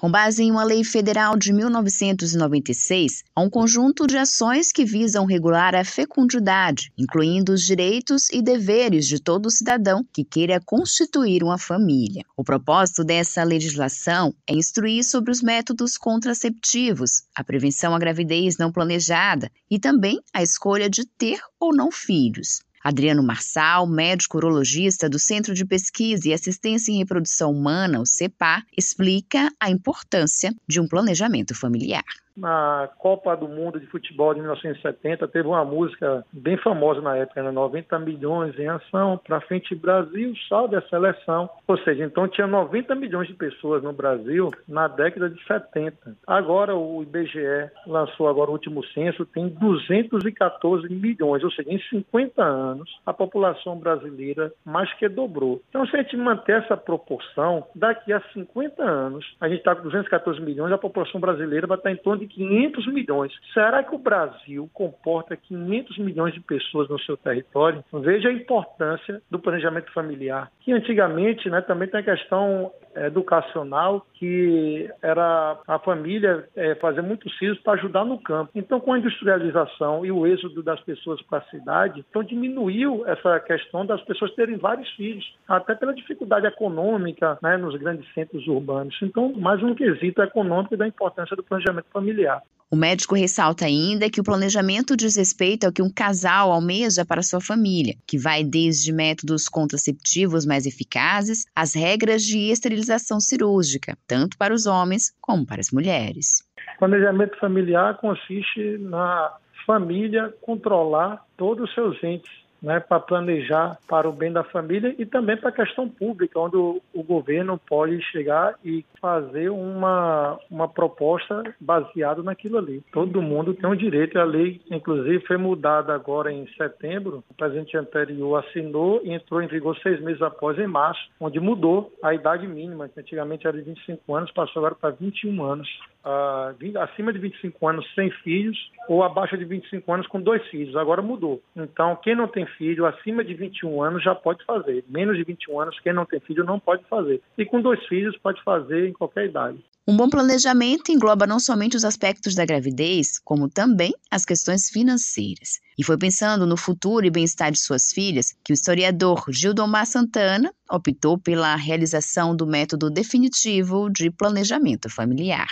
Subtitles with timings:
[0.00, 5.24] Com base em uma lei federal de 1996, há um conjunto de ações que visam
[5.24, 11.58] regular a fecundidade, incluindo os direitos e deveres de todo cidadão que queira constituir uma
[11.58, 12.22] família.
[12.36, 18.70] O propósito dessa legislação é instruir sobre os métodos contraceptivos, a prevenção à gravidez não
[18.70, 22.60] planejada e também a escolha de ter ou não filhos.
[22.82, 28.62] Adriano Marçal, médico urologista do Centro de Pesquisa e Assistência em Reprodução Humana, o CEPA,
[28.76, 32.04] explica a importância de um planejamento familiar
[32.38, 37.42] na Copa do Mundo de Futebol de 1970, teve uma música bem famosa na época,
[37.42, 37.50] né?
[37.50, 41.48] 90 milhões em ação, para frente Brasil, salve a seleção.
[41.66, 46.16] Ou seja, então tinha 90 milhões de pessoas no Brasil na década de 70.
[46.26, 52.42] Agora o IBGE lançou agora o último censo, tem 214 milhões, ou seja, em 50
[52.42, 55.60] anos a população brasileira mais que dobrou.
[55.68, 59.82] Então se a gente manter essa proporção, daqui a 50 anos, a gente está com
[59.82, 63.32] 214 milhões, a população brasileira vai estar em torno de 500 milhões.
[63.52, 67.84] Será que o Brasil comporta 500 milhões de pessoas no seu território?
[67.92, 72.70] Veja a importância do planejamento familiar, que antigamente né, também tem a questão
[73.06, 78.50] educacional que era a família é, fazer muitos filhos para ajudar no campo.
[78.54, 83.38] Então, com a industrialização e o êxodo das pessoas para a cidade, então diminuiu essa
[83.40, 88.96] questão das pessoas terem vários filhos, até pela dificuldade econômica né, nos grandes centros urbanos.
[89.02, 92.42] Então, mais um quesito econômico da importância do planejamento familiar.
[92.70, 97.22] O médico ressalta ainda que o planejamento diz respeito ao que um casal almeja para
[97.22, 104.36] sua família, que vai desde métodos contraceptivos mais eficazes às regras de esterilização cirúrgica, tanto
[104.36, 106.46] para os homens como para as mulheres.
[106.78, 114.12] Planejamento familiar consiste na família controlar todos os seus entes né, para planejar para o
[114.12, 118.54] bem da família e também para a questão pública, onde o, o, governo pode chegar
[118.64, 122.82] e fazer uma, uma proposta baseada naquilo ali.
[122.92, 127.34] Todo mundo tem o um direito, a lei, inclusive, foi mudada agora em setembro, o
[127.34, 132.12] presidente anterior assinou e entrou em vigor seis meses após, em março, onde mudou a
[132.14, 135.68] idade mínima, que antigamente era de 25 anos, passou agora para 21 anos.
[136.08, 138.56] Uh, acima de 25 anos sem filhos
[138.88, 140.74] ou abaixo de 25 anos com dois filhos.
[140.74, 141.42] Agora mudou.
[141.54, 144.82] Então, quem não tem filho acima de 21 anos já pode fazer.
[144.88, 147.20] Menos de 21 anos, quem não tem filho não pode fazer.
[147.36, 149.62] E com dois filhos pode fazer em qualquer idade.
[149.86, 155.60] Um bom planejamento engloba não somente os aspectos da gravidez, como também as questões financeiras.
[155.78, 160.52] E foi pensando no futuro e bem-estar de suas filhas que o historiador Gildomar Santana
[160.70, 165.48] optou pela realização do método definitivo de planejamento familiar.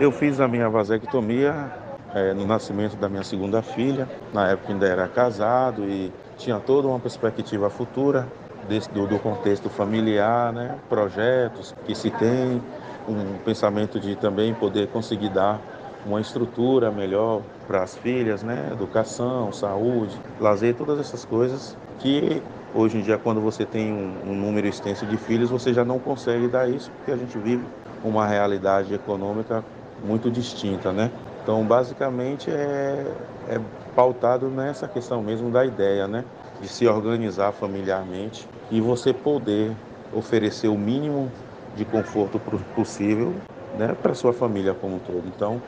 [0.00, 1.72] Eu fiz a minha vasectomia
[2.14, 4.08] é, no nascimento da minha segunda filha.
[4.32, 8.28] Na época ainda era casado e tinha toda uma perspectiva futura
[8.68, 10.78] desse, do, do contexto familiar, né?
[10.88, 12.62] projetos que se tem,
[13.08, 15.60] um pensamento de também poder conseguir dar
[16.06, 18.68] uma estrutura melhor para as filhas, né?
[18.70, 22.40] educação, saúde, lazer, todas essas coisas que
[22.72, 25.98] hoje em dia, quando você tem um, um número extenso de filhos, você já não
[25.98, 27.64] consegue dar isso, porque a gente vive
[28.04, 29.64] uma realidade econômica
[30.04, 31.10] muito distinta, né?
[31.42, 33.04] Então, basicamente, é,
[33.48, 33.60] é
[33.94, 36.24] pautado nessa questão mesmo da ideia, né?
[36.60, 39.74] De se organizar familiarmente e você poder
[40.12, 41.30] oferecer o mínimo
[41.76, 42.40] de conforto
[42.74, 43.34] possível
[43.76, 45.26] né, para sua família como um todo.
[45.26, 45.60] Então,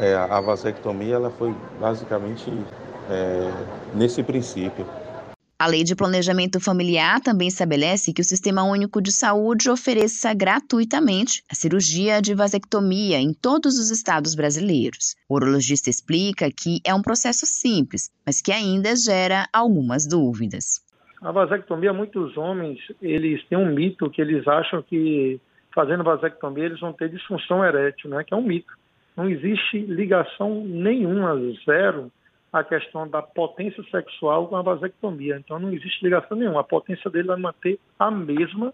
[0.00, 2.50] é, a vasectomia ela foi basicamente
[3.10, 3.50] é,
[3.94, 4.86] nesse princípio.
[5.56, 11.44] A Lei de Planejamento Familiar também estabelece que o Sistema Único de Saúde ofereça gratuitamente
[11.48, 15.14] a cirurgia de vasectomia em todos os estados brasileiros.
[15.28, 20.84] O urologista explica que é um processo simples, mas que ainda gera algumas dúvidas.
[21.22, 25.40] A vasectomia, muitos homens, eles têm um mito que eles acham que
[25.72, 28.24] fazendo vasectomia eles vão ter disfunção erétil, né?
[28.24, 28.72] que é um mito.
[29.16, 32.10] Não existe ligação nenhuma, zero,
[32.54, 35.36] a questão da potência sexual com a vasectomia.
[35.36, 36.60] Então não existe ligação nenhuma.
[36.60, 38.72] A potência dele vai manter a mesma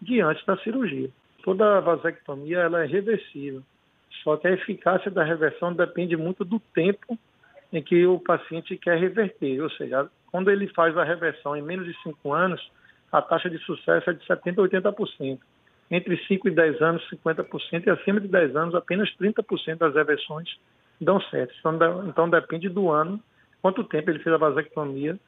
[0.00, 1.10] diante da cirurgia.
[1.44, 3.62] Toda vasectomia ela é reversível.
[4.24, 7.18] Só que a eficácia da reversão depende muito do tempo
[7.70, 9.60] em que o paciente quer reverter.
[9.62, 12.72] Ou seja, quando ele faz a reversão em menos de 5 anos,
[13.12, 15.38] a taxa de sucesso é de 70% a 80%.
[15.90, 20.48] Entre 5 e 10 anos, 50%, e acima de 10 anos, apenas 30% das reversões
[21.00, 21.54] dão certo.
[21.58, 23.20] Então, então depende do ano,
[23.62, 25.18] quanto tempo ele fez a vasectomia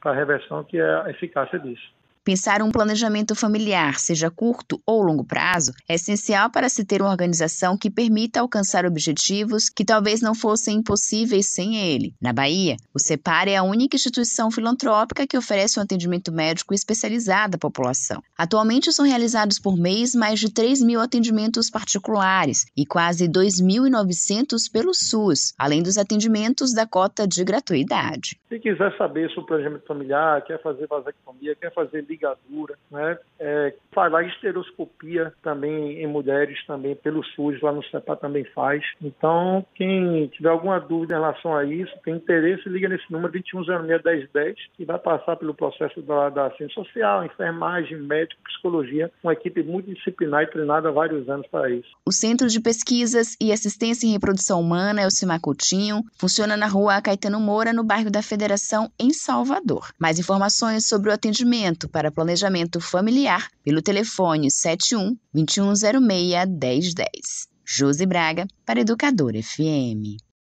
[0.00, 1.92] para a reversão, que é a eficácia disso.
[2.22, 7.10] Pensar um planejamento familiar, seja curto ou longo prazo, é essencial para se ter uma
[7.10, 12.14] organização que permita alcançar objetivos que talvez não fossem impossíveis sem ele.
[12.20, 17.56] Na Bahia, o CEPAR é a única instituição filantrópica que oferece um atendimento médico especializado
[17.56, 18.22] à população.
[18.36, 24.92] Atualmente são realizados por mês mais de 3 mil atendimentos particulares e quase 2.900 pelo
[24.92, 28.38] SUS, além dos atendimentos da cota de gratuidade.
[28.50, 33.18] Se quiser saber sobre o planejamento familiar, quer fazer vasectomia, quer fazer ligadura, né?
[33.38, 38.84] É, faz lá esteroscopia também em mulheres também pelo SUS, lá no CEPA também faz.
[39.00, 44.56] Então, quem tiver alguma dúvida em relação a isso, tem interesse, liga nesse número 2106-1010
[44.78, 50.42] e vai passar pelo processo da, da ciência social, enfermagem, médico, psicologia, uma equipe multidisciplinar
[50.42, 51.88] e treinada há vários anos para isso.
[52.04, 57.40] O Centro de Pesquisas e Assistência em Reprodução Humana, Elcimar Coutinho, funciona na rua Caetano
[57.40, 59.88] Moura, no bairro da Federação, em Salvador.
[59.98, 67.48] Mais informações sobre o atendimento para planejamento familiar pelo telefone 71 2106 1010.
[67.62, 70.16] Josi Braga, para Educador FM.